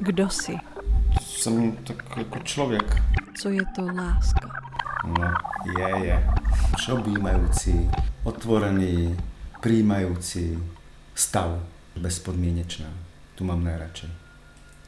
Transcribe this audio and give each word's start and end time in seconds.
Kdo 0.00 0.30
jsi? 0.30 0.56
Jsem 1.20 1.72
tak 1.72 2.16
jako 2.16 2.38
člověk. 2.38 3.02
Co 3.36 3.48
je 3.48 3.62
to 3.76 3.86
láska? 3.86 4.50
No, 5.06 5.34
je, 5.78 6.06
je. 6.06 6.30
Všeobjímajúci, 6.76 7.90
otvorený, 8.24 9.16
príjmajúci 9.60 10.58
stav. 11.14 11.58
Bezpodmienečná. 11.96 12.90
Tu 13.34 13.44
mám 13.44 13.64
najradšej. 13.64 14.23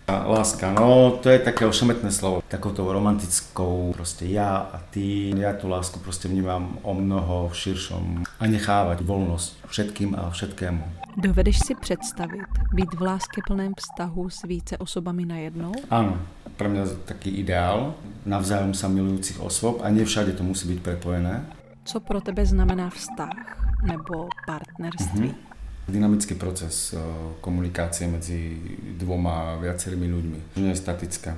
Láska, 0.06 0.70
no 0.70 1.18
to 1.18 1.34
je 1.34 1.38
také 1.42 1.66
ošemetné 1.66 2.14
slovo. 2.14 2.38
Takouto 2.46 2.86
romantickou, 2.86 3.90
proste 3.90 4.30
ja 4.30 4.70
a 4.70 4.78
ty. 4.78 5.34
Ja 5.34 5.50
tú 5.50 5.66
lásku 5.66 5.98
proste 5.98 6.30
vnímam 6.30 6.78
o 6.86 6.94
mnoho 6.94 7.50
v 7.50 7.54
širšom 7.58 8.04
a 8.22 8.44
nechávať 8.46 9.02
voľnosť 9.02 9.66
všetkým 9.66 10.14
a 10.14 10.30
všetkému. 10.30 10.82
Dovedeš 11.18 11.58
si 11.58 11.74
představit 11.74 12.46
být 12.74 12.94
v 12.94 13.02
láskyplném 13.02 13.72
vztahu 13.74 14.30
s 14.30 14.42
více 14.46 14.78
osobami 14.78 15.26
najednou? 15.26 15.74
Áno, 15.90 16.22
pre 16.54 16.70
mňa 16.70 17.02
taký 17.02 17.42
ideál 17.42 17.98
navzájom 18.22 18.78
sa 18.78 18.86
milujúcich 18.86 19.42
osôb 19.42 19.82
a 19.82 19.90
nie 19.90 20.06
všade 20.06 20.38
to 20.38 20.46
musí 20.46 20.70
byť 20.70 20.78
prepojené. 20.86 21.42
Co 21.84 22.00
pro 22.00 22.20
tebe 22.20 22.46
znamená 22.46 22.90
vztah 22.90 23.58
nebo 23.82 24.30
partnerství? 24.46 25.28
Mhm. 25.34 25.46
Dynamický 25.88 26.34
proces 26.34 26.94
eh, 26.94 26.98
komunikácie 27.40 28.10
medzi 28.10 28.58
dvoma 28.96 29.60
viacerými 29.60 30.08
ľuďmi. 30.08 30.38
Nie 30.60 30.72
je 30.72 30.80
statická. 30.80 31.36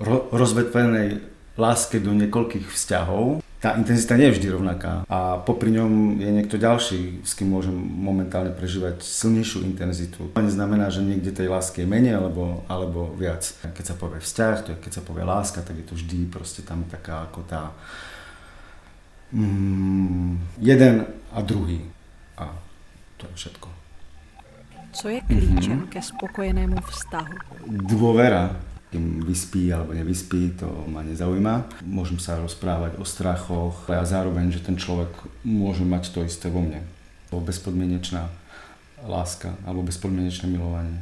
Ro- 0.00 0.28
rozvetvenej 0.32 1.20
láske 1.56 2.00
do 2.00 2.12
niekoľkých 2.16 2.68
vzťahov 2.68 3.44
tá 3.60 3.76
intenzita 3.76 4.16
nie 4.16 4.32
je 4.32 4.40
vždy 4.40 4.56
rovnaká 4.56 5.04
a 5.04 5.36
popri 5.36 5.68
ňom 5.76 6.16
je 6.16 6.30
niekto 6.32 6.56
ďalší, 6.56 7.20
s 7.20 7.36
kým 7.36 7.52
môžem 7.52 7.76
momentálne 7.76 8.56
prežívať 8.56 9.04
silnejšiu 9.04 9.68
intenzitu. 9.68 10.32
To 10.32 10.40
neznamená, 10.40 10.88
že 10.88 11.04
niekde 11.04 11.28
tej 11.28 11.52
lásky 11.52 11.84
je 11.84 11.92
menej 11.92 12.16
alebo, 12.16 12.64
alebo 12.72 13.12
viac. 13.12 13.44
Keď 13.60 13.84
sa 13.84 13.94
povie 14.00 14.24
vzťah, 14.24 14.56
to 14.64 14.68
je, 14.72 14.76
keď 14.80 14.92
sa 14.96 15.02
povie 15.04 15.28
láska, 15.28 15.60
tak 15.60 15.76
je 15.76 15.84
to 15.84 15.92
vždy 15.92 16.32
proste 16.32 16.64
tam 16.64 16.88
taká 16.88 17.28
ako 17.28 17.44
tá 17.44 17.76
mm, 19.36 20.56
jeden 20.64 21.04
a 21.28 21.38
druhý. 21.44 21.84
A 22.40 22.56
to 23.20 23.28
je 23.28 23.44
všetko. 23.44 23.69
Co 25.00 25.08
je 25.08 25.20
klíčem 25.24 25.88
ke 25.88 25.96
spokojenému 25.96 26.76
vztahu? 26.76 27.32
Dôvera, 27.88 28.52
kým 28.92 29.24
vyspí 29.24 29.72
alebo 29.72 29.96
nevyspí, 29.96 30.60
to 30.60 30.68
ma 30.92 31.00
nezaujíma. 31.00 31.80
Môžem 31.88 32.20
sa 32.20 32.36
rozprávať 32.36 33.00
o 33.00 33.08
strachoch 33.08 33.88
a 33.88 34.04
zároveň, 34.04 34.52
že 34.52 34.60
ten 34.60 34.76
človek 34.76 35.08
môže 35.40 35.88
mať 35.88 36.12
to 36.12 36.20
isté 36.20 36.52
vo 36.52 36.60
mne. 36.60 36.84
To 37.32 37.40
bezpodmienečná 37.40 38.28
láska 39.08 39.56
alebo 39.64 39.88
bezpodmienečné 39.88 40.52
milovanie. 40.52 41.00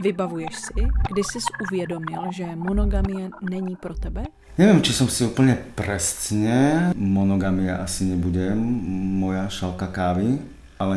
Vybavuješ 0.00 0.54
si, 0.72 0.80
kdy 1.12 1.20
jsi 1.20 1.38
uvědomil, 1.68 2.32
že 2.32 2.56
monogamie 2.56 3.28
není 3.44 3.76
pro 3.76 3.92
tebe? 3.92 4.24
Neviem, 4.56 4.80
či 4.80 4.96
som 4.96 5.06
si 5.06 5.22
úplne 5.22 5.54
presne, 5.54 6.90
monogamia 6.96 7.78
asi 7.84 8.08
nebude 8.08 8.56
moja 9.20 9.46
šalka 9.52 9.86
kávy, 9.86 10.40
ale 10.78 10.94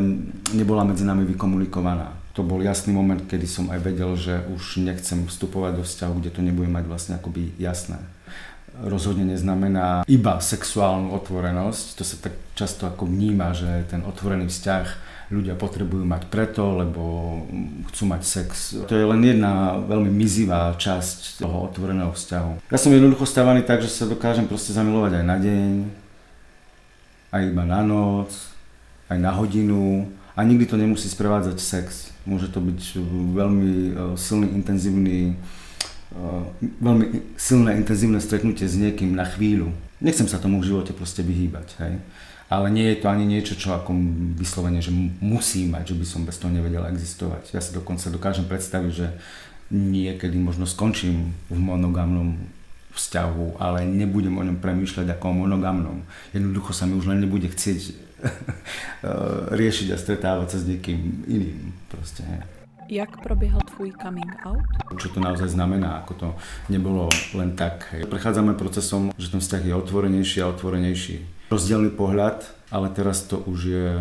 nebola 0.54 0.86
medzi 0.86 1.02
nami 1.02 1.26
vykomunikovaná. 1.26 2.14
To 2.38 2.48
bol 2.48 2.64
jasný 2.64 2.96
moment, 2.96 3.20
kedy 3.28 3.44
som 3.44 3.68
aj 3.74 3.80
vedel, 3.84 4.16
že 4.16 4.40
už 4.56 4.80
nechcem 4.80 5.28
vstupovať 5.28 5.82
do 5.82 5.84
vzťahu, 5.84 6.14
kde 6.22 6.32
to 6.32 6.42
nebude 6.46 6.72
mať 6.72 6.88
vlastne 6.88 7.14
akoby 7.20 7.52
jasné. 7.60 8.00
Rozhodne 8.72 9.28
neznamená 9.28 10.08
iba 10.08 10.40
sexuálnu 10.40 11.12
otvorenosť, 11.12 12.00
to 12.00 12.04
sa 12.08 12.16
tak 12.24 12.40
často 12.56 12.88
ako 12.88 13.04
vníma, 13.04 13.52
že 13.52 13.84
ten 13.92 14.00
otvorený 14.00 14.48
vzťah 14.48 14.86
ľudia 15.32 15.60
potrebujú 15.60 16.04
mať 16.08 16.28
preto, 16.28 16.80
lebo 16.80 17.04
chcú 17.92 18.04
mať 18.08 18.22
sex. 18.24 18.50
To 18.88 18.96
je 18.96 19.04
len 19.08 19.20
jedna 19.24 19.80
veľmi 19.80 20.12
mizivá 20.12 20.72
časť 20.76 21.44
toho 21.44 21.68
otvoreného 21.72 22.16
vzťahu. 22.16 22.68
Ja 22.72 22.80
som 22.80 22.96
jednoducho 22.96 23.28
stávaný 23.28 23.64
tak, 23.64 23.84
že 23.84 23.92
sa 23.92 24.08
dokážem 24.08 24.48
proste 24.48 24.72
zamilovať 24.72 25.20
aj 25.20 25.26
na 25.28 25.38
deň, 25.40 25.72
aj 27.32 27.42
iba 27.48 27.64
na 27.64 27.80
noc, 27.84 28.51
aj 29.12 29.18
na 29.20 29.36
hodinu 29.36 30.08
a 30.32 30.40
nikdy 30.48 30.64
to 30.64 30.80
nemusí 30.80 31.12
sprevádzať 31.12 31.58
sex. 31.60 32.16
Môže 32.24 32.48
to 32.48 32.64
byť 32.64 32.80
veľmi 33.36 33.72
e, 33.72 33.92
silný, 34.16 34.48
intenzívny, 34.56 35.36
e, 35.36 36.24
veľmi 36.80 37.36
silné, 37.36 37.76
intenzívne 37.76 38.24
stretnutie 38.24 38.64
s 38.64 38.80
niekým 38.80 39.12
na 39.12 39.28
chvíľu. 39.28 39.76
Nechcem 40.00 40.26
sa 40.32 40.40
tomu 40.40 40.64
v 40.64 40.72
živote 40.72 40.96
proste 40.96 41.22
vyhýbať, 41.22 41.68
hej 41.84 42.00
ale 42.52 42.68
nie 42.68 42.92
je 42.92 43.00
to 43.00 43.08
ani 43.08 43.24
niečo, 43.24 43.56
čo 43.56 43.72
ako 43.72 43.96
vyslovene, 44.36 44.84
že 44.84 44.92
musím 45.24 45.72
mať, 45.72 45.96
že 45.96 45.98
by 46.04 46.06
som 46.06 46.28
bez 46.28 46.36
toho 46.36 46.52
nevedel 46.52 46.84
existovať. 46.84 47.56
Ja 47.56 47.64
si 47.64 47.72
dokonca 47.72 48.12
dokážem 48.12 48.44
predstaviť, 48.44 48.92
že 48.92 49.08
niekedy 49.72 50.36
možno 50.36 50.68
skončím 50.68 51.32
v 51.48 51.56
monogamnom 51.56 52.36
vzťahu, 52.92 53.60
ale 53.60 53.88
nebudem 53.88 54.36
o 54.38 54.44
ňom 54.44 54.60
premýšľať 54.60 55.18
ako 55.18 55.26
o 55.32 55.38
monogamnom. 55.48 55.98
Jednoducho 56.36 56.76
sa 56.76 56.86
mi 56.86 57.00
už 57.00 57.08
len 57.12 57.24
nebude 57.24 57.48
chcieť 57.48 58.12
riešiť 59.62 59.88
a 59.92 59.98
stretávať 59.98 60.48
sa 60.54 60.58
s 60.62 60.66
niekým 60.68 61.26
iným. 61.26 61.74
Proste. 61.90 62.24
Jak 62.92 63.24
probiehal 63.24 63.64
tvůj 63.76 63.96
coming 64.04 64.32
out? 64.44 64.68
Čo 65.00 65.16
to 65.16 65.20
naozaj 65.24 65.48
znamená, 65.48 66.04
ako 66.04 66.14
to 66.14 66.28
nebolo 66.68 67.08
len 67.32 67.56
tak. 67.56 67.88
Prechádzame 68.12 68.54
procesom, 68.60 69.16
že 69.16 69.32
ten 69.32 69.40
vzťah 69.40 69.64
je 69.64 69.74
otvorenejší 69.76 70.44
a 70.44 70.52
otvorenejší 70.52 71.41
rozdielný 71.52 71.92
pohľad, 71.92 72.48
ale 72.72 72.88
teraz 72.96 73.28
to 73.28 73.44
už 73.44 73.60
je 73.68 73.92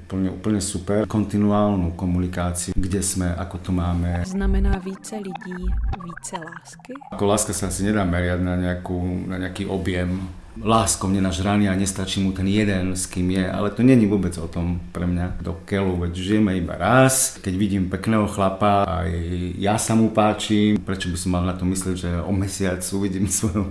úplne, 0.00 0.32
úplne 0.32 0.60
super. 0.64 1.04
Kontinuálnu 1.04 1.92
komunikáciu, 1.92 2.72
kde 2.72 3.04
sme, 3.04 3.36
ako 3.36 3.56
to 3.60 3.70
máme. 3.76 4.24
Znamená 4.24 4.80
více 4.80 5.20
lidí, 5.20 5.68
více 6.00 6.40
lásky? 6.40 6.96
Ako 7.12 7.24
láska 7.28 7.52
sa 7.52 7.68
asi 7.68 7.84
nedá 7.84 8.08
meriať 8.08 8.40
na, 8.40 8.56
nejakú, 8.56 9.28
na 9.28 9.36
nejaký 9.36 9.68
objem. 9.68 10.24
Láskom 10.54 11.10
nenažraný 11.10 11.66
a 11.66 11.74
nestačí 11.74 12.22
mu 12.22 12.30
ten 12.30 12.46
jeden, 12.46 12.94
s 12.94 13.10
kým 13.10 13.26
je, 13.34 13.42
ale 13.42 13.74
to 13.74 13.82
není 13.82 14.06
vôbec 14.06 14.38
o 14.38 14.46
tom 14.46 14.78
pre 14.94 15.02
mňa 15.02 15.42
do 15.42 15.58
keľu, 15.66 16.06
veď 16.06 16.12
žijeme 16.14 16.54
iba 16.54 16.78
raz. 16.78 17.42
Keď 17.42 17.54
vidím 17.58 17.90
pekného 17.90 18.30
chlapa, 18.30 18.86
aj 18.86 19.10
ja 19.58 19.74
sa 19.82 19.98
mu 19.98 20.14
páčim, 20.14 20.78
prečo 20.78 21.10
by 21.10 21.18
som 21.18 21.34
mal 21.34 21.42
na 21.42 21.58
to 21.58 21.66
myslieť, 21.66 21.96
že 21.98 22.10
o 22.22 22.30
mesiac 22.30 22.78
uvidím 22.94 23.26
svojho 23.34 23.66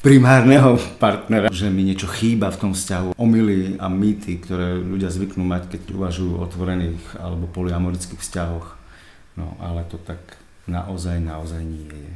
primárneho 0.00 0.80
partnera, 0.96 1.52
že 1.52 1.68
mi 1.68 1.84
niečo 1.84 2.08
chýba 2.08 2.48
v 2.48 2.60
tom 2.60 2.72
vzťahu. 2.72 3.20
Omily 3.20 3.76
a 3.76 3.86
mýty, 3.92 4.40
ktoré 4.40 4.80
ľudia 4.80 5.12
zvyknú 5.12 5.44
mať, 5.44 5.76
keď 5.76 5.80
uvažujú 5.92 6.40
o 6.40 6.42
otvorených 6.44 7.20
alebo 7.20 7.44
polyamorických 7.52 8.20
vzťahoch. 8.20 8.66
No 9.36 9.56
ale 9.60 9.84
to 9.92 10.00
tak 10.00 10.40
naozaj, 10.64 11.20
naozaj 11.20 11.60
nie 11.60 11.88
je. 11.88 12.14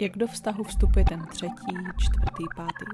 Jak 0.00 0.16
do 0.16 0.26
vztahu 0.26 0.64
vstupuje 0.64 1.04
ten 1.04 1.20
třetí, 1.30 1.74
čtvrtý, 1.98 2.44
pátý, 2.56 2.88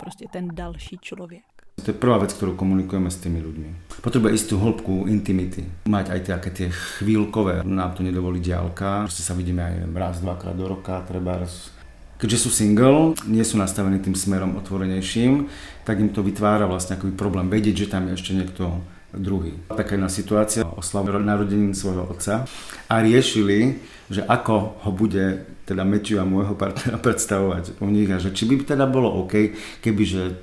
prostě 0.00 0.24
ten 0.32 0.48
další 0.52 0.98
člověk? 1.00 1.42
To 1.80 1.90
je 1.90 1.96
prvá 1.96 2.20
vec, 2.20 2.36
ktorú 2.36 2.60
komunikujeme 2.60 3.08
s 3.08 3.24
tými 3.24 3.40
ľuďmi. 3.40 4.04
Potrebuje 4.04 4.36
istú 4.36 4.60
hĺbku 4.60 5.08
intimity. 5.08 5.64
Mať 5.88 6.12
aj 6.12 6.20
také 6.28 6.50
tie 6.52 6.68
chvíľkové, 6.68 7.64
nám 7.64 7.96
to 7.96 8.04
nedovolí 8.04 8.36
diálka. 8.36 9.08
Proste 9.08 9.24
sa 9.24 9.32
vidíme 9.32 9.64
aj 9.64 9.74
raz, 9.96 10.20
dvakrát 10.20 10.52
do 10.52 10.68
roka, 10.68 11.00
treba 11.08 11.40
raz 11.40 11.72
keďže 12.20 12.46
sú 12.46 12.50
single, 12.52 13.16
nie 13.24 13.42
sú 13.42 13.56
nastavení 13.56 13.96
tým 13.98 14.12
smerom 14.12 14.60
otvorenejším, 14.60 15.48
tak 15.88 16.04
im 16.04 16.12
to 16.12 16.20
vytvára 16.20 16.68
vlastne 16.68 17.00
akoby 17.00 17.16
problém 17.16 17.48
vedieť, 17.48 17.88
že 17.88 17.92
tam 17.96 18.06
je 18.06 18.20
ešte 18.20 18.36
niekto 18.36 18.84
druhý. 19.16 19.58
Taká 19.66 19.98
jedna 19.98 20.12
situácia, 20.12 20.62
oslavu 20.62 21.10
narodením 21.18 21.74
svojho 21.74 22.06
otca 22.06 22.46
a 22.86 22.94
riešili, 23.02 23.82
že 24.06 24.22
ako 24.22 24.84
ho 24.86 24.90
bude 24.94 25.48
teda 25.66 25.82
Matthew 25.82 26.22
a 26.22 26.28
môjho 26.28 26.54
partnera 26.54 27.00
predstavovať 27.04 27.80
u 27.82 27.88
nich 27.90 28.10
a 28.12 28.22
že 28.22 28.30
či 28.36 28.46
by 28.46 28.62
teda 28.62 28.86
bolo 28.86 29.10
OK, 29.24 29.56
kebyže 29.82 30.38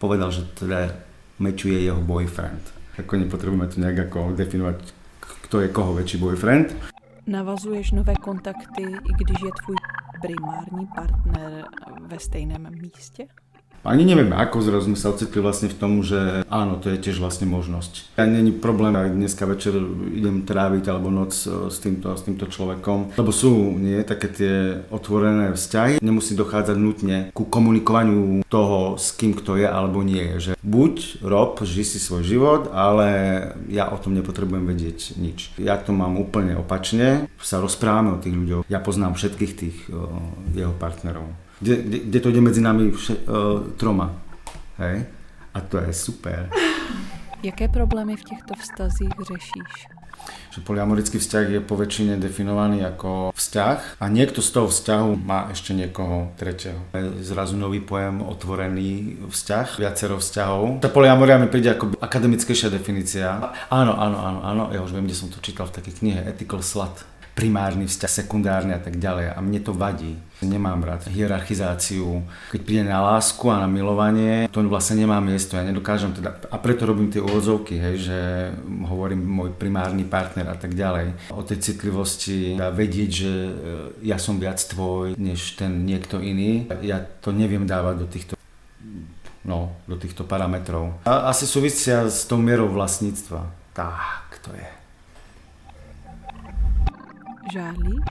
povedal, 0.00 0.32
že 0.32 0.48
teda 0.56 0.96
Matthew 1.38 1.76
je 1.76 1.80
jeho 1.92 2.00
boyfriend. 2.00 2.62
Ako 2.96 3.20
nepotrebujeme 3.20 3.68
tu 3.68 3.84
nejak 3.84 4.08
ako 4.08 4.32
definovať, 4.32 4.76
kto 5.20 5.60
je 5.60 5.68
koho 5.68 5.92
väčší 5.92 6.16
boyfriend. 6.16 6.72
Navazuješ 7.26 7.92
nové 7.92 8.14
kontakty, 8.16 8.82
i 8.82 9.12
když 9.18 9.38
je 9.42 9.50
tvůj 9.64 9.76
primární 10.20 10.86
partner 10.86 11.64
ve 12.00 12.18
stejném 12.18 12.70
místě? 12.70 13.28
Ani 13.86 14.02
nevieme, 14.02 14.34
ako 14.34 14.66
zrazu 14.66 14.90
sme 14.90 14.98
sa 14.98 15.14
ocitli 15.14 15.38
vlastne 15.38 15.70
v 15.70 15.78
tom, 15.78 16.02
že 16.02 16.42
áno, 16.50 16.82
to 16.82 16.90
je 16.90 16.98
tiež 16.98 17.22
vlastne 17.22 17.46
možnosť. 17.46 18.18
Ja 18.18 18.26
není 18.26 18.50
problém, 18.50 18.98
ak 18.98 19.14
dneska 19.14 19.46
večer 19.46 19.78
idem 20.10 20.42
tráviť 20.42 20.90
alebo 20.90 21.14
noc 21.14 21.38
e, 21.46 21.70
s 21.70 21.78
týmto, 21.78 22.18
s 22.18 22.26
týmto 22.26 22.50
človekom, 22.50 23.14
lebo 23.14 23.30
sú 23.30 23.78
nie 23.78 24.02
také 24.02 24.26
tie 24.26 24.54
otvorené 24.90 25.54
vzťahy. 25.54 26.02
Nemusí 26.02 26.34
dochádzať 26.34 26.76
nutne 26.76 27.16
ku 27.30 27.46
komunikovaniu 27.46 28.42
toho, 28.50 28.98
s 28.98 29.14
kým 29.14 29.38
kto 29.38 29.54
je 29.54 29.70
alebo 29.70 30.02
nie. 30.02 30.34
Že 30.42 30.58
buď 30.66 31.22
rob, 31.22 31.62
ži 31.62 31.86
si 31.86 32.02
svoj 32.02 32.26
život, 32.26 32.62
ale 32.74 33.08
ja 33.70 33.86
o 33.86 34.00
tom 34.02 34.18
nepotrebujem 34.18 34.66
vedieť 34.66 35.14
nič. 35.14 35.54
Ja 35.62 35.78
to 35.78 35.94
mám 35.94 36.18
úplne 36.18 36.58
opačne, 36.58 37.30
sa 37.38 37.62
rozprávame 37.62 38.18
o 38.18 38.22
tých 38.22 38.34
ľuďoch. 38.34 38.62
Ja 38.66 38.82
poznám 38.82 39.14
všetkých 39.14 39.52
tých 39.54 39.76
o, 39.94 40.10
jeho 40.58 40.74
partnerov 40.74 41.45
kde, 41.60 41.76
kde, 41.76 41.98
kde 41.98 42.18
to 42.20 42.28
ide 42.28 42.40
medzi 42.40 42.60
nami 42.60 42.90
vše, 42.90 43.14
uh, 43.26 43.72
troma. 43.76 44.12
Hej? 44.78 45.06
A 45.54 45.60
to 45.60 45.78
je 45.78 45.92
super. 45.92 46.50
Jaké 47.42 47.68
problémy 47.68 48.16
v 48.16 48.24
těchto 48.24 48.54
vztazích 48.54 49.12
řešíš? 49.28 49.86
Že 50.50 50.60
polyamorický 50.60 51.20
vzťah 51.20 51.46
je 51.48 51.60
po 51.60 51.76
väčšine 51.76 52.16
definovaný 52.16 52.82
ako 52.82 53.30
vzťah 53.36 54.00
a 54.00 54.04
niekto 54.08 54.42
z 54.42 54.50
toho 54.50 54.66
vzťahu 54.72 55.08
má 55.22 55.52
ešte 55.52 55.76
niekoho 55.76 56.32
tretieho. 56.34 56.80
Je 56.96 57.22
zrazu 57.22 57.54
nový 57.54 57.78
pojem 57.84 58.24
otvorený 58.24 59.20
vzťah, 59.28 59.78
viacero 59.78 60.16
vzťahov. 60.18 60.82
Tá 60.82 60.88
polyamoria 60.88 61.38
mi 61.38 61.46
príde 61.46 61.70
ako 61.70 62.00
akademickejšia 62.00 62.72
definícia. 62.72 63.54
Áno, 63.70 63.94
áno, 63.94 64.18
áno, 64.18 64.40
áno, 64.42 64.64
ja 64.72 64.80
už 64.82 64.96
viem, 64.96 65.06
kde 65.06 65.14
som 65.20 65.28
to 65.30 65.38
čítal 65.44 65.68
v 65.68 65.76
takej 65.78 65.94
knihe 66.02 66.20
Ethical 66.24 66.64
Slut 66.64 67.04
primárny 67.36 67.84
vzťah, 67.84 68.24
sekundárny 68.24 68.72
a 68.72 68.80
tak 68.80 68.96
ďalej. 68.96 69.36
A 69.36 69.38
mne 69.44 69.60
to 69.60 69.76
vadí. 69.76 70.16
Nemám 70.40 70.80
rád 70.80 71.04
hierarchizáciu. 71.12 72.24
Keď 72.48 72.60
príde 72.64 72.84
na 72.88 73.04
lásku 73.04 73.44
a 73.52 73.60
na 73.60 73.68
milovanie, 73.68 74.48
to 74.48 74.64
vlastne 74.64 75.04
nemá 75.04 75.20
miesto. 75.20 75.60
Ja 75.60 75.64
nedokážem 75.68 76.16
teda, 76.16 76.40
a 76.48 76.56
preto 76.56 76.88
robím 76.88 77.12
tie 77.12 77.20
úvodzovky, 77.20 77.76
hej, 77.76 77.96
že 78.08 78.18
hovorím 78.88 79.20
môj 79.20 79.52
primárny 79.52 80.08
partner 80.08 80.48
a 80.48 80.56
tak 80.56 80.72
ďalej. 80.72 81.36
O 81.36 81.44
tej 81.44 81.60
citlivosti 81.60 82.56
a 82.56 82.72
vedieť, 82.72 83.10
že 83.12 83.32
e, 83.32 83.52
ja 84.08 84.16
som 84.16 84.40
viac 84.40 84.56
tvoj, 84.56 85.20
než 85.20 85.60
ten 85.60 85.84
niekto 85.84 86.24
iný. 86.24 86.72
Ja 86.80 87.04
to 87.04 87.36
neviem 87.36 87.68
dávať 87.68 87.94
do 88.00 88.08
týchto 88.08 88.34
no, 89.46 89.76
do 89.86 89.94
týchto 90.00 90.24
parametrov. 90.24 91.04
A 91.06 91.30
asi 91.30 91.46
súvisia 91.46 92.08
s 92.08 92.26
tou 92.26 92.40
mierou 92.40 92.66
vlastníctva. 92.72 93.46
Tak, 93.76 94.42
to 94.42 94.50
je. 94.56 94.85
Žárlíš? 97.56 98.04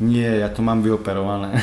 Nie, 0.00 0.40
ja 0.40 0.48
to 0.48 0.64
mám 0.64 0.80
vyoperované. 0.80 1.60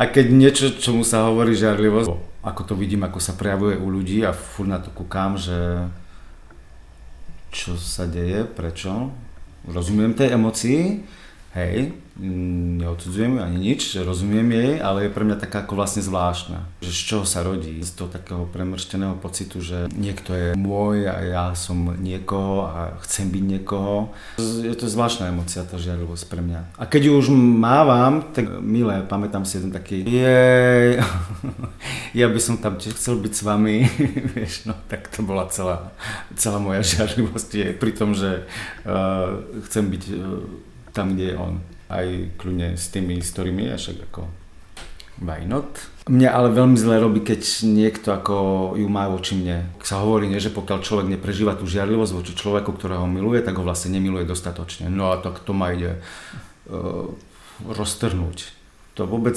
a 0.00 0.02
keď 0.08 0.26
niečo, 0.32 0.72
čomu 0.80 1.04
sa 1.04 1.28
hovorí 1.28 1.52
žiarlivosť, 1.52 2.08
ako 2.40 2.62
to 2.64 2.72
vidím, 2.72 3.04
ako 3.04 3.20
sa 3.20 3.36
prejavuje 3.36 3.76
u 3.76 3.84
ľudí 3.92 4.24
a 4.24 4.32
furt 4.32 4.72
na 4.72 4.80
to 4.80 4.88
kúkam, 4.88 5.36
že 5.36 5.84
čo 7.52 7.76
sa 7.76 8.08
deje, 8.08 8.48
prečo, 8.48 9.12
rozumiem 9.68 10.16
tej 10.16 10.32
emocii, 10.40 11.04
hej, 11.58 11.92
neodsudzujem 12.18 13.38
ani 13.38 13.58
nič, 13.70 13.94
rozumiem 14.02 14.50
jej, 14.50 14.72
ale 14.82 15.06
je 15.06 15.14
pre 15.14 15.22
mňa 15.22 15.38
taká 15.38 15.62
ako 15.62 15.78
vlastne 15.78 16.02
zvláštna. 16.02 16.66
Že 16.82 16.90
z 16.90 17.00
čoho 17.06 17.24
sa 17.24 17.46
rodí? 17.46 17.78
Z 17.78 17.94
toho 17.94 18.10
takého 18.10 18.42
premršteného 18.50 19.14
pocitu, 19.22 19.62
že 19.62 19.86
niekto 19.94 20.34
je 20.34 20.48
môj 20.58 21.06
a 21.06 21.22
ja 21.22 21.46
som 21.54 21.94
niekoho 21.94 22.66
a 22.66 22.98
chcem 23.06 23.30
byť 23.30 23.44
niekoho. 23.46 24.10
Je 24.42 24.74
to 24.74 24.90
zvláštna 24.90 25.30
emocia, 25.30 25.62
tá 25.62 25.78
žiarlivosť 25.78 26.24
pre 26.26 26.42
mňa. 26.42 26.60
A 26.74 26.90
keď 26.90 27.06
ju 27.06 27.12
už 27.22 27.30
mávam, 27.38 28.26
tak 28.34 28.50
milé, 28.58 29.06
pamätám 29.06 29.46
si 29.46 29.62
jeden 29.62 29.70
taký, 29.70 30.02
jej, 30.02 30.98
ja 32.20 32.26
by 32.26 32.40
som 32.42 32.58
tam 32.58 32.82
tiež 32.82 32.98
chcel 32.98 33.22
byť 33.22 33.32
s 33.32 33.42
vami, 33.46 33.86
vieš, 34.34 34.66
no 34.66 34.74
tak 34.90 35.06
to 35.06 35.22
bola 35.22 35.46
celá, 35.54 35.94
celá 36.34 36.58
moja 36.58 36.82
žiarlivosť 36.98 37.50
je 37.54 37.68
pri 37.78 37.92
tom, 37.94 38.18
že 38.18 38.42
uh, 38.82 39.38
chcem 39.70 39.86
byť 39.86 40.04
uh, 40.18 40.66
tam, 40.98 41.14
kde 41.14 41.30
je 41.30 41.36
on 41.38 41.54
aj 41.88 42.06
kľudne 42.36 42.74
s 42.74 42.90
tými, 42.90 43.22
s 43.22 43.30
ktorými 43.30 43.70
je 43.70 43.76
však 43.78 43.98
ako 44.10 44.26
why 45.22 45.46
not. 45.46 45.70
Mňa 46.08 46.30
ale 46.32 46.48
veľmi 46.50 46.74
zle 46.74 46.98
robí, 46.98 47.20
keď 47.20 47.68
niekto 47.68 48.10
ako 48.10 48.36
ju 48.80 48.88
má 48.88 49.06
voči 49.12 49.36
mne. 49.36 49.68
Sa 49.84 50.00
hovorí, 50.00 50.26
nie, 50.26 50.40
že 50.40 50.50
pokiaľ 50.50 50.78
človek 50.80 51.06
neprežíva 51.06 51.54
tú 51.54 51.68
žiarlivosť 51.68 52.12
voči 52.16 52.32
človeku, 52.32 52.74
ktorého 52.74 53.04
miluje, 53.04 53.44
tak 53.44 53.60
ho 53.60 53.64
vlastne 53.66 53.92
nemiluje 53.92 54.24
dostatočne. 54.24 54.88
No 54.88 55.12
a 55.12 55.20
tak 55.20 55.44
to 55.44 55.52
ma 55.52 55.76
ide 55.76 56.00
uh, 56.66 57.06
roztrhnúť. 57.62 58.50
To 58.98 59.06
vôbec... 59.06 59.36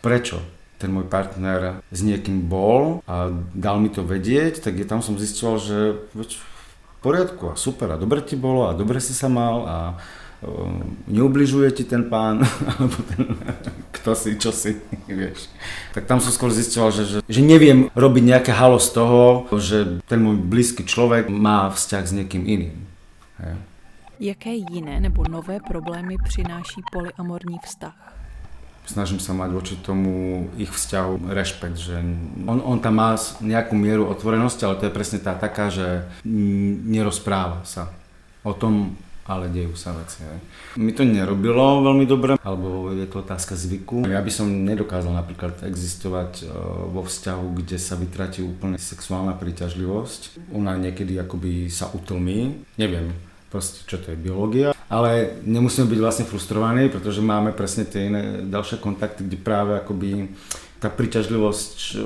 Prečo? 0.00 0.40
ten 0.80 0.88
môj 0.88 1.12
partner 1.12 1.84
s 1.92 2.00
niekým 2.00 2.48
bol 2.48 3.04
a 3.04 3.28
dal 3.52 3.76
mi 3.84 3.92
to 3.92 4.00
vedieť, 4.00 4.64
tak 4.64 4.80
je 4.80 4.88
tam 4.88 5.04
som 5.04 5.20
zistil, 5.20 5.60
že 5.60 6.00
v 6.16 6.24
poriadku 7.04 7.52
a 7.52 7.60
super 7.60 7.92
a 7.92 8.00
dobre 8.00 8.24
ti 8.24 8.32
bolo 8.32 8.64
a 8.64 8.72
dobre 8.72 8.96
si 8.96 9.12
sa 9.12 9.28
mal 9.28 9.68
a 9.68 9.76
neubližuje 11.04 11.68
ti 11.72 11.84
ten 11.84 12.08
pán, 12.08 12.40
alebo 12.72 12.96
ten, 13.12 13.36
kto 13.92 14.10
si, 14.16 14.30
čo 14.40 14.50
si, 14.52 14.80
vieš. 15.08 15.52
Tak 15.92 16.08
tam 16.08 16.18
som 16.20 16.32
skôr 16.32 16.48
zistil, 16.48 16.88
že, 16.88 17.04
že, 17.04 17.18
že 17.28 17.40
neviem 17.44 17.92
robiť 17.92 18.22
nejaké 18.24 18.52
halo 18.56 18.80
z 18.80 18.88
toho, 18.96 19.20
že 19.60 20.00
ten 20.08 20.20
môj 20.24 20.40
blízky 20.40 20.82
človek 20.88 21.28
má 21.28 21.68
vzťah 21.68 22.04
s 22.08 22.12
niekým 22.16 22.48
iným. 22.48 22.76
Hej. 23.40 23.54
Jaké 24.20 24.52
jiné 24.52 25.00
nebo 25.00 25.24
nové 25.28 25.60
problémy 25.60 26.16
přináší 26.24 26.84
polyamorní 26.92 27.56
vztah? 27.64 27.96
Snažím 28.84 29.20
sa 29.20 29.32
mať 29.32 29.50
voči 29.54 29.74
tomu 29.76 30.48
ich 30.58 30.72
vzťahu 30.72 31.30
rešpekt, 31.30 31.78
že 31.78 32.00
on, 32.48 32.58
on 32.64 32.80
tam 32.80 32.96
má 32.96 33.14
nejakú 33.38 33.76
mieru 33.76 34.08
otvorenosti, 34.08 34.66
ale 34.66 34.76
to 34.76 34.88
je 34.88 34.96
presne 34.96 35.20
tá 35.20 35.36
taká, 35.36 35.70
že 35.70 36.10
nerozpráva 36.90 37.62
sa 37.64 37.92
o 38.42 38.56
tom, 38.56 38.96
ale 39.30 39.46
dejú 39.46 39.78
sa 39.78 39.94
veci. 39.94 40.26
Aj. 40.26 40.38
Mi 40.74 40.90
to 40.90 41.06
nerobilo 41.06 41.86
veľmi 41.86 42.02
dobre, 42.02 42.34
alebo 42.42 42.90
je 42.90 43.06
to 43.06 43.22
otázka 43.22 43.54
zvyku. 43.54 44.02
Ja 44.10 44.18
by 44.18 44.32
som 44.34 44.50
nedokázal 44.50 45.14
napríklad 45.14 45.62
existovať 45.62 46.42
e, 46.42 46.44
vo 46.90 47.06
vzťahu, 47.06 47.46
kde 47.62 47.78
sa 47.78 47.94
vytratí 47.94 48.42
úplne 48.42 48.74
sexuálna 48.74 49.38
príťažlivosť. 49.38 50.50
Ona 50.50 50.74
niekedy 50.74 51.14
akoby 51.22 51.70
sa 51.70 51.86
utlmí, 51.94 52.66
neviem, 52.74 53.14
proste 53.54 53.86
čo 53.86 54.02
to 54.02 54.10
je 54.10 54.18
biológia. 54.18 54.74
Ale 54.90 55.38
nemusíme 55.46 55.86
byť 55.86 56.00
vlastne 56.02 56.26
frustrovaní, 56.26 56.90
pretože 56.90 57.22
máme 57.22 57.54
presne 57.54 57.86
tie 57.86 58.10
iné 58.10 58.42
ďalšie 58.50 58.82
kontakty, 58.82 59.22
kde 59.22 59.38
práve 59.38 59.78
akoby 59.78 60.34
tá 60.82 60.90
príťažlivosť 60.90 61.78
e, 61.78 61.96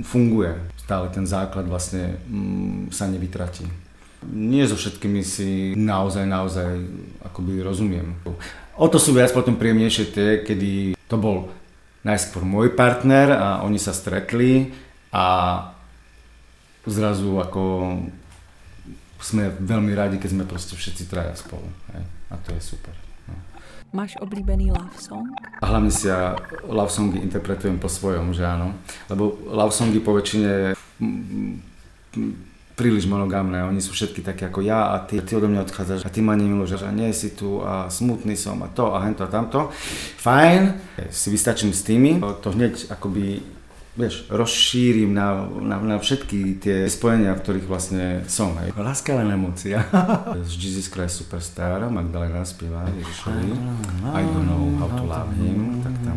funguje. 0.00 0.56
Stále 0.80 1.12
ten 1.12 1.28
základ 1.28 1.68
vlastne 1.68 2.16
mm, 2.24 2.88
sa 2.88 3.04
nevytratí 3.04 3.89
nie 4.28 4.64
so 4.68 4.76
všetkými 4.76 5.24
si 5.24 5.72
naozaj, 5.76 6.24
naozaj 6.28 6.70
akoby 7.24 7.64
rozumiem. 7.64 8.20
O 8.76 8.86
to 8.88 9.00
sú 9.00 9.16
viac 9.16 9.32
potom 9.32 9.56
príjemnejšie 9.56 10.04
tie, 10.12 10.28
kedy 10.44 10.96
to 11.08 11.16
bol 11.16 11.48
najskôr 12.04 12.44
môj 12.44 12.72
partner 12.72 13.32
a 13.32 13.48
oni 13.64 13.76
sa 13.76 13.92
stretli 13.92 14.72
a 15.12 15.24
zrazu 16.88 17.36
ako 17.40 17.96
sme 19.20 19.52
veľmi 19.52 19.92
radi, 19.92 20.16
keď 20.16 20.30
sme 20.32 20.48
proste 20.48 20.72
všetci 20.76 21.12
traja 21.12 21.36
spolu. 21.36 21.68
Hej? 21.92 22.04
A 22.32 22.34
to 22.40 22.56
je 22.56 22.62
super. 22.64 22.96
No. 23.28 23.36
Máš 23.92 24.16
oblíbený 24.16 24.72
love 24.72 24.96
song? 24.96 25.28
A 25.60 25.64
hlavne 25.68 25.92
si 25.92 26.08
ja 26.08 26.32
love 26.64 26.88
songy 26.88 27.20
interpretujem 27.20 27.76
po 27.76 27.92
svojom, 27.92 28.32
že 28.32 28.48
áno. 28.48 28.72
Lebo 29.12 29.36
love 29.44 29.76
songy 29.76 30.00
po 30.00 30.16
väčšine 30.16 30.72
príliš 32.80 33.04
monogamné, 33.04 33.60
oni 33.60 33.84
sú 33.84 33.92
všetky 33.92 34.24
také 34.24 34.48
ako 34.48 34.64
ja 34.64 34.96
a 34.96 35.04
ty, 35.04 35.20
ty 35.20 35.36
odo 35.36 35.52
mňa 35.52 35.68
odchádzaš 35.68 36.08
a 36.08 36.12
ty 36.12 36.24
ma 36.24 36.32
nemiluješ 36.32 36.88
a 36.88 36.90
nie 36.96 37.12
si 37.12 37.36
tu 37.36 37.60
a 37.60 37.92
smutný 37.92 38.40
som 38.40 38.56
a 38.64 38.72
to 38.72 38.96
a 38.96 39.04
hento 39.04 39.20
a 39.20 39.28
tamto. 39.28 39.68
Fajn, 40.24 40.80
si 41.12 41.28
vystačím 41.28 41.76
s 41.76 41.84
tými, 41.84 42.16
to 42.40 42.48
hneď 42.56 42.88
akoby 42.88 43.44
vieš, 44.00 44.24
rozšírim 44.30 45.10
na, 45.10 45.44
na, 45.60 45.76
na 45.82 45.96
všetky 45.98 46.62
tie 46.62 46.76
spojenia, 46.86 47.34
v 47.34 47.42
ktorých 47.42 47.66
vlastne 47.66 48.22
som. 48.30 48.54
Hej. 48.62 48.72
Láska 48.78 49.12
len 49.18 49.34
emócia. 49.34 49.82
Z 50.48 50.56
Jesus 50.56 50.86
Christ 50.88 51.20
Superstar, 51.20 51.82
Magdalena 51.90 52.46
spieva 52.46 52.86
Ježišovi. 52.86 53.50
I 54.14 54.22
don't 54.24 54.46
know 54.46 54.72
how 54.78 54.88
to 54.94 55.04
love 55.04 55.32
him. 55.36 55.82
Tak 55.82 55.94
tam 56.06 56.16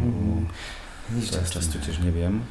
často 1.22 1.78
tiež 1.78 2.02
neviem. 2.02 2.42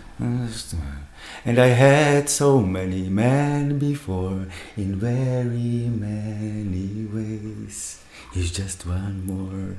And 1.43 1.59
I 1.59 1.75
had 1.75 2.29
so 2.29 2.61
many 2.63 3.11
men 3.11 3.79
before 3.79 4.47
in 4.77 4.99
very 4.99 5.91
many 5.91 7.11
ways. 7.11 7.99
He's 8.33 8.55
just 8.55 8.87
one 8.87 9.27
more. 9.27 9.77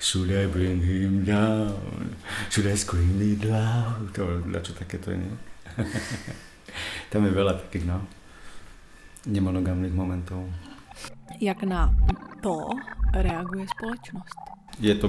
Should 0.00 0.32
I 0.32 0.46
bring 0.46 0.80
him 0.80 1.24
down? 1.24 2.16
Should 2.50 2.66
I 2.66 2.74
scream 2.74 3.20
it 3.20 3.44
loud? 3.44 4.14
To, 4.14 4.40
čo 4.62 4.72
takéto 4.74 5.12
je, 5.12 5.18
nie? 5.22 5.34
Tam 7.10 7.22
je 7.22 7.30
veľa 7.30 7.58
takých, 7.66 7.86
no, 7.86 8.02
nemonogamných 9.26 9.94
momentov. 9.94 10.46
Jak 11.40 11.62
na 11.62 11.90
to 12.42 12.70
reaguje 13.14 13.66
společnost? 13.78 14.38
Je 14.80 14.94
to 14.94 15.08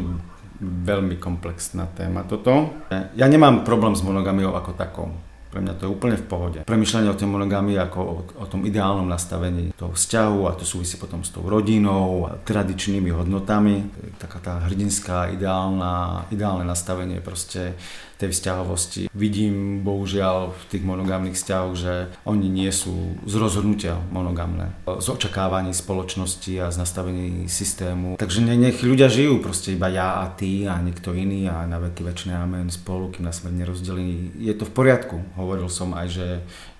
veľmi 0.61 1.19
komplexná 1.19 1.89
téma 1.95 2.23
toto. 2.23 2.71
Ja 2.91 3.27
nemám 3.27 3.67
problém 3.67 3.93
s 3.95 4.01
monogamiou 4.03 4.55
ako 4.55 4.71
takou 4.75 5.07
Pre 5.55 5.63
mňa 5.63 5.79
to 5.79 5.87
je 5.87 5.93
úplne 5.95 6.19
v 6.19 6.27
pohode. 6.27 6.59
Premýšľanie 6.67 7.07
o 7.07 7.15
tej 7.15 7.31
monogámii 7.31 7.79
ako 7.79 7.99
o, 8.03 8.15
o 8.43 8.45
tom 8.51 8.67
ideálnom 8.67 9.07
nastavení 9.07 9.71
toho 9.79 9.95
vzťahu 9.95 10.51
a 10.51 10.55
to 10.59 10.67
súvisí 10.67 10.99
potom 10.99 11.23
s 11.23 11.31
tou 11.31 11.47
rodinou 11.47 12.27
a 12.27 12.35
tradičnými 12.35 13.07
hodnotami. 13.15 13.87
Taká 14.19 14.43
tá 14.43 14.53
hrdinská, 14.67 15.31
ideálna, 15.31 16.27
ideálne 16.27 16.67
nastavenie 16.67 17.23
proste 17.23 17.79
tej 18.15 18.31
vzťahovosti. 18.31 19.11
Vidím 19.11 19.83
bohužiaľ 19.83 20.55
v 20.55 20.63
tých 20.71 20.83
monogamných 20.87 21.35
vzťahoch, 21.35 21.75
že 21.75 21.93
oni 22.23 22.47
nie 22.47 22.71
sú 22.71 23.19
z 23.27 23.35
rozhodnutia 23.35 23.99
monogamné, 24.07 24.71
z 24.87 25.07
očakávaní 25.11 25.75
spoločnosti 25.75 26.63
a 26.63 26.71
z 26.71 26.79
nastavení 26.79 27.51
systému. 27.51 28.15
Takže 28.15 28.39
nech 28.47 28.79
ľudia 28.79 29.11
žijú 29.11 29.43
proste 29.43 29.75
iba 29.75 29.91
ja 29.91 30.23
a 30.23 30.31
ty 30.31 30.63
a 30.63 30.79
niekto 30.79 31.11
iný 31.11 31.51
a 31.51 31.67
na 31.67 31.75
veky 31.79 32.07
väčšie 32.07 32.31
amen 32.31 32.71
spolu, 32.71 33.11
kým 33.11 33.27
nás 33.27 33.43
smrť 33.43 33.55
nerozdelí. 33.55 34.31
Je 34.39 34.53
to 34.55 34.63
v 34.63 34.71
poriadku. 34.71 35.19
Hovoril 35.45 35.69
som 35.69 35.93
aj, 35.93 36.07
že 36.09 36.27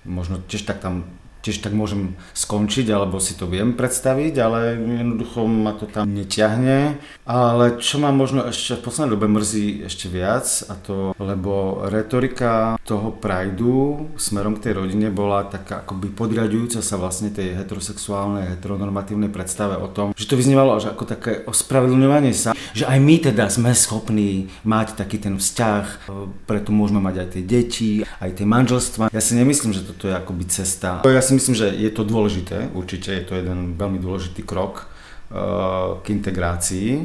možno 0.02 0.42
tiež 0.42 0.66
tak 0.66 0.82
tam 0.82 1.06
tiež 1.46 1.62
tak 1.62 1.78
môžem 1.78 2.18
skončiť, 2.34 2.90
alebo 2.90 3.22
si 3.22 3.38
to 3.38 3.46
viem 3.46 3.78
predstaviť, 3.78 4.34
ale 4.42 4.74
jednoducho 4.74 5.46
ma 5.46 5.78
to 5.78 5.86
tam 5.86 6.10
neťahne. 6.10 6.98
Ale 7.22 7.78
čo 7.78 8.02
ma 8.02 8.10
možno 8.10 8.50
ešte 8.50 8.74
v 8.74 8.84
poslednej 8.90 9.14
dobe 9.14 9.30
mrzí 9.30 9.86
ešte 9.86 10.10
viac, 10.10 10.46
a 10.66 10.74
to, 10.74 11.14
lebo 11.22 11.86
retorika 11.86 12.74
toho 12.82 13.14
prajdu 13.14 14.10
smerom 14.18 14.58
k 14.58 14.70
tej 14.70 14.72
rodine 14.82 15.14
bola 15.14 15.46
taká 15.46 15.86
akoby 15.86 16.10
podriadujúca 16.10 16.82
sa 16.82 16.98
vlastne 16.98 17.30
tej 17.30 17.54
heterosexuálnej, 17.54 18.58
heteronormatívnej 18.58 19.30
predstave 19.30 19.78
o 19.78 19.86
tom, 19.86 20.10
že 20.18 20.26
to 20.26 20.34
vyznívalo 20.34 20.82
až 20.82 20.90
ako 20.90 21.04
také 21.06 21.46
ospravedlňovanie 21.46 22.34
sa, 22.34 22.56
že 22.74 22.88
aj 22.88 22.98
my 22.98 23.14
teda 23.22 23.46
sme 23.52 23.70
schopní 23.76 24.50
mať 24.66 24.98
taký 24.98 25.22
ten 25.22 25.38
vzťah, 25.38 26.10
preto 26.48 26.74
môžeme 26.74 26.98
mať 26.98 27.14
aj 27.22 27.28
tie 27.36 27.42
deti, 27.44 27.92
aj 28.02 28.30
tie 28.40 28.46
manželstva. 28.48 29.12
Ja 29.12 29.22
si 29.22 29.36
nemyslím, 29.36 29.76
že 29.76 29.84
toto 29.84 30.08
je 30.08 30.14
akoby 30.16 30.44
cesta. 30.48 31.04
Ja 31.04 31.22
si 31.22 31.35
myslím, 31.36 31.54
že 31.54 31.68
je 31.76 31.90
to 31.92 32.02
dôležité, 32.02 32.72
určite 32.72 33.12
je 33.12 33.24
to 33.28 33.36
jeden 33.36 33.76
veľmi 33.76 34.00
dôležitý 34.00 34.42
krok 34.42 34.88
uh, 34.88 36.00
k 36.00 36.16
integrácii. 36.16 37.04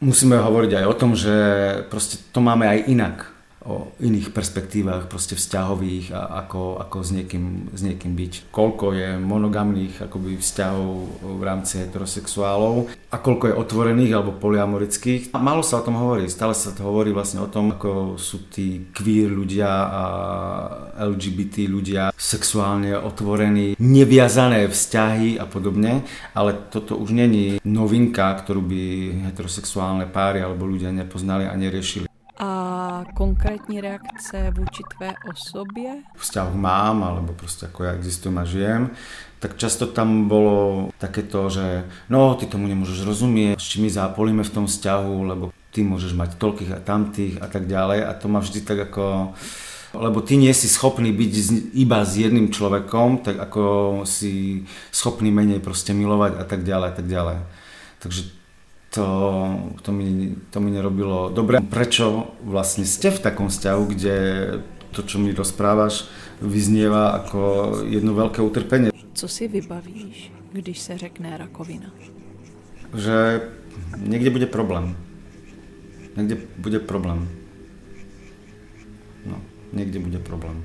Musíme 0.00 0.38
hovoriť 0.38 0.70
aj 0.78 0.86
o 0.86 0.94
tom, 0.94 1.18
že 1.18 1.34
proste 1.90 2.22
to 2.30 2.38
máme 2.38 2.70
aj 2.70 2.78
inak 2.86 3.33
o 3.64 3.92
iných 4.00 4.30
perspektívach 4.30 5.08
proste 5.08 5.34
vzťahových 5.34 6.12
a 6.12 6.44
ako, 6.44 6.78
ako 6.84 6.96
s, 7.00 7.10
niekým, 7.16 7.72
s 7.72 7.80
niekým 7.80 8.12
byť. 8.12 8.32
Koľko 8.52 8.92
je 8.92 9.08
monogamných 9.16 10.04
akoby 10.04 10.36
vzťahov 10.36 10.90
v 11.40 11.42
rámci 11.42 11.80
heterosexuálov 11.80 12.92
a 13.10 13.16
koľko 13.16 13.44
je 13.50 13.58
otvorených 13.58 14.12
alebo 14.14 14.36
poliamorických. 14.36 15.32
Málo 15.32 15.64
sa 15.64 15.80
o 15.80 15.86
tom 15.86 15.96
hovorí, 15.96 16.28
stále 16.28 16.52
sa 16.52 16.76
to 16.76 16.84
hovorí 16.84 17.16
vlastne 17.16 17.40
o 17.40 17.48
tom, 17.48 17.72
ako 17.72 18.20
sú 18.20 18.52
tí 18.52 18.92
queer 18.92 19.32
ľudia 19.32 19.68
a 19.68 20.02
LGBT 21.08 21.64
ľudia 21.68 22.12
sexuálne 22.14 22.96
otvorení, 22.96 23.80
neviazané 23.80 24.68
vzťahy 24.68 25.40
a 25.40 25.48
podobne, 25.48 26.04
ale 26.36 26.56
toto 26.68 27.00
už 27.00 27.16
není 27.16 27.58
novinka, 27.64 28.32
ktorú 28.44 28.60
by 28.60 28.82
heterosexuálne 29.32 30.06
páry 30.08 30.44
alebo 30.44 30.68
ľudia 30.68 30.92
nepoznali 30.92 31.48
a 31.48 31.54
neriešili. 31.56 32.13
Konkrétní 33.14 33.80
reakce 33.80 34.52
vůči 34.56 34.82
tvé 34.96 35.12
osobě? 35.30 35.90
Vzťah 36.16 36.54
mám, 36.54 37.04
alebo 37.04 37.32
proste 37.32 37.66
ako 37.66 37.84
ja 37.84 37.92
existujem 37.98 38.38
a 38.38 38.44
žijem, 38.44 38.90
tak 39.40 39.56
často 39.56 39.86
tam 39.86 40.28
bolo 40.28 40.88
takéto, 40.98 41.50
že 41.50 41.84
no, 42.08 42.34
ty 42.34 42.46
tomu 42.46 42.68
nemôžeš 42.70 43.04
rozumieť, 43.04 43.60
s 43.60 43.68
čím 43.76 43.88
my 43.88 44.42
v 44.42 44.54
tom 44.54 44.66
vzťahu, 44.66 45.14
lebo 45.24 45.44
ty 45.74 45.82
môžeš 45.82 46.14
mať 46.14 46.38
toľkých 46.38 46.72
a 46.72 46.80
tamtých 46.80 47.34
a 47.42 47.48
tak 47.50 47.66
ďalej 47.66 48.06
a 48.06 48.12
to 48.14 48.26
ma 48.30 48.38
vždy 48.38 48.60
tak 48.62 48.78
ako 48.88 49.34
lebo 49.94 50.18
ty 50.20 50.34
nie 50.34 50.50
si 50.50 50.66
schopný 50.66 51.14
byť 51.14 51.30
iba 51.78 52.02
s 52.02 52.18
jedným 52.18 52.50
človekom, 52.50 53.22
tak 53.22 53.38
ako 53.38 53.62
si 54.02 54.66
schopný 54.90 55.30
menej 55.30 55.62
proste 55.62 55.94
milovať 55.94 56.42
a 56.42 56.44
tak 56.44 56.66
ďalej 56.66 56.86
a 56.90 56.94
tak 56.98 57.06
ďalej. 57.06 57.38
Takže 58.02 58.22
to, 58.94 59.06
to, 59.82 59.90
mi, 59.92 60.38
to 60.54 60.62
mi 60.62 60.70
nerobilo 60.70 61.26
dobre. 61.34 61.58
Prečo 61.58 62.38
vlastne 62.46 62.86
ste 62.86 63.10
v 63.10 63.18
takom 63.18 63.50
vzťahu, 63.50 63.82
kde 63.90 64.16
to, 64.94 65.02
čo 65.02 65.18
mi 65.18 65.34
rozprávaš, 65.34 66.06
vyznieva 66.38 67.18
ako 67.18 67.40
jedno 67.90 68.14
veľké 68.14 68.38
utrpenie? 68.38 68.94
Co 69.14 69.26
si 69.26 69.50
vybavíš, 69.50 70.30
když 70.54 70.78
se 70.78 70.98
řekne 70.98 71.34
rakovina? 71.38 71.90
Že 72.94 73.42
niekde 73.98 74.30
bude 74.30 74.46
problém. 74.46 74.94
Niekde 76.14 76.38
bude 76.58 76.78
problém. 76.78 77.26
No, 79.26 79.42
niekde 79.74 79.98
bude 79.98 80.22
problém. 80.22 80.62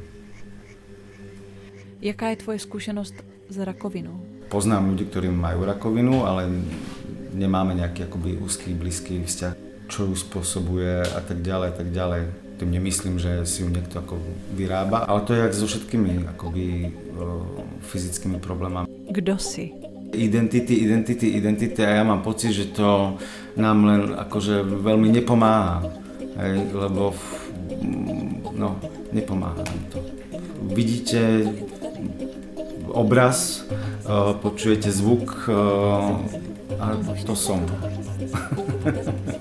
Jaká 2.02 2.30
je 2.30 2.42
tvoje 2.46 2.60
skúsenosť 2.62 3.16
s 3.50 3.58
rakovinou? 3.58 4.22
Poznám 4.54 4.94
ľudí, 4.94 5.10
ktorí 5.10 5.34
majú 5.34 5.66
rakovinu, 5.66 6.26
ale 6.26 6.48
nemáme 7.34 7.78
nejaký 7.78 8.06
akoby 8.10 8.38
úzky, 8.40 8.74
blízky 8.74 9.22
vzťah, 9.24 9.54
čo 9.90 10.06
ju 10.10 10.16
spôsobuje 10.16 11.02
a 11.02 11.22
tak 11.22 11.42
ďalej, 11.42 11.68
a 11.70 11.76
tak 11.76 11.90
ďalej. 11.90 12.22
Tým 12.60 12.76
nemyslím, 12.76 13.16
že 13.18 13.48
si 13.48 13.64
ju 13.64 13.72
niekto 13.72 14.04
ako 14.04 14.20
vyrába, 14.52 15.08
ale 15.08 15.24
to 15.24 15.32
je 15.32 15.40
jak 15.48 15.54
so 15.56 15.66
všetkými 15.66 16.28
akoby 16.36 16.92
fyzickými 17.88 18.38
problémami. 18.44 18.92
Kdo 19.10 19.40
si? 19.40 19.72
Identity, 20.12 20.84
identity, 20.84 21.40
identity 21.40 21.80
a 21.86 22.02
ja 22.02 22.04
mám 22.04 22.20
pocit, 22.20 22.52
že 22.52 22.74
to 22.76 23.16
nám 23.56 23.78
len 23.86 24.02
akože 24.18 24.66
veľmi 24.66 25.08
nepomáha, 25.14 25.86
hej, 26.42 26.68
lebo 26.74 27.14
no, 28.58 28.76
nepomáha 29.14 29.64
nám 29.64 29.82
to. 29.94 30.00
Vidíte 30.74 31.48
obraz, 32.90 33.64
počujete 34.42 34.92
zvuk, 34.92 35.50
a 36.80 36.88
to 37.26 37.36
som. 37.36 37.62